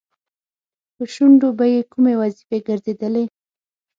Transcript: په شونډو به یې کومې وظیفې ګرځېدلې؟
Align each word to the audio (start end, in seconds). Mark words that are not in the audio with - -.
په 0.95 1.03
شونډو 1.13 1.49
به 1.57 1.65
یې 1.73 1.81
کومې 1.91 2.13
وظیفې 2.21 2.57
ګرځېدلې؟ 2.67 3.25